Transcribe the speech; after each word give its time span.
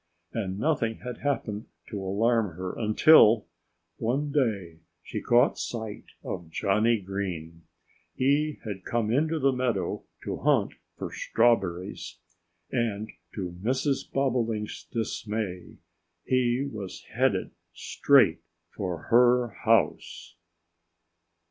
And 0.33 0.57
nothing 0.57 0.95
had 1.05 1.19
happened 1.19 1.67
to 1.91 2.01
alarm 2.01 2.55
her 2.55 2.73
until 2.75 3.45
one 3.97 4.31
day 4.31 4.79
she 5.03 5.21
caught 5.21 5.59
sight 5.59 6.05
of 6.23 6.49
Johnnie 6.49 6.99
Green. 6.99 7.65
He 8.15 8.57
had 8.65 8.83
come 8.83 9.11
into 9.11 9.37
the 9.37 9.51
meadow 9.51 10.01
to 10.23 10.37
hunt 10.37 10.73
for 10.97 11.11
strawberries. 11.11 12.17
And 12.71 13.11
to 13.35 13.55
Mrs. 13.61 14.11
Bobolink's 14.11 14.85
dismay 14.85 15.77
he 16.25 16.63
was 16.67 17.03
headed 17.13 17.51
straight 17.71 18.41
for 18.71 19.03
her 19.11 19.49
house. 19.49 20.33